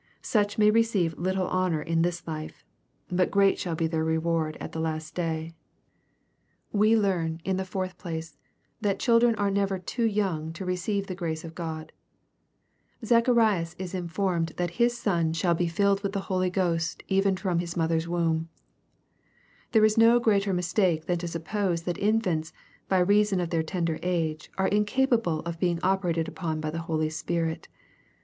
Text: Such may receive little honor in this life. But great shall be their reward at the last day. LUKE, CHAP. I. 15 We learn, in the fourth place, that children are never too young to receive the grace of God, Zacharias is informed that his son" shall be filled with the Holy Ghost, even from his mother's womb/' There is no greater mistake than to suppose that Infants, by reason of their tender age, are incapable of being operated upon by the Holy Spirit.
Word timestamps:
Such 0.23 0.57
may 0.57 0.71
receive 0.71 1.13
little 1.15 1.45
honor 1.45 1.79
in 1.79 2.01
this 2.01 2.25
life. 2.27 2.65
But 3.11 3.29
great 3.29 3.59
shall 3.59 3.75
be 3.75 3.85
their 3.85 4.03
reward 4.03 4.57
at 4.59 4.71
the 4.71 4.79
last 4.79 5.13
day. 5.13 5.53
LUKE, 5.53 5.53
CHAP. 5.53 5.53
I. 5.53 6.71
15 6.71 6.79
We 6.79 6.97
learn, 6.97 7.41
in 7.45 7.57
the 7.57 7.65
fourth 7.65 7.99
place, 7.99 8.35
that 8.81 8.97
children 8.97 9.35
are 9.35 9.51
never 9.51 9.77
too 9.77 10.05
young 10.05 10.53
to 10.53 10.65
receive 10.65 11.05
the 11.05 11.13
grace 11.13 11.43
of 11.43 11.53
God, 11.53 11.91
Zacharias 13.05 13.75
is 13.77 13.93
informed 13.93 14.53
that 14.57 14.71
his 14.81 14.97
son" 14.97 15.33
shall 15.33 15.53
be 15.53 15.67
filled 15.67 16.01
with 16.01 16.13
the 16.13 16.21
Holy 16.31 16.49
Ghost, 16.49 17.03
even 17.07 17.37
from 17.37 17.59
his 17.59 17.77
mother's 17.77 18.07
womb/' 18.07 18.47
There 19.71 19.85
is 19.85 19.99
no 19.99 20.19
greater 20.19 20.51
mistake 20.51 21.05
than 21.05 21.19
to 21.19 21.27
suppose 21.27 21.83
that 21.83 21.99
Infants, 21.99 22.51
by 22.89 22.97
reason 23.01 23.39
of 23.39 23.51
their 23.51 23.61
tender 23.61 23.99
age, 24.01 24.49
are 24.57 24.67
incapable 24.67 25.41
of 25.41 25.59
being 25.59 25.79
operated 25.83 26.27
upon 26.27 26.59
by 26.59 26.71
the 26.71 26.79
Holy 26.89 27.11
Spirit. 27.11 27.67